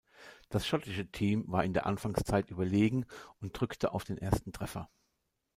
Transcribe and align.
Das 0.49 0.65
schottische 0.65 1.11
Team 1.11 1.43
war 1.47 1.63
in 1.63 1.73
der 1.73 1.85
Anfangszeit 1.85 2.49
überlegen 2.49 3.05
und 3.39 3.51
drückte 3.53 3.91
auf 3.93 4.03
den 4.03 4.17
ersten 4.17 4.51
Treffer. 4.51 4.89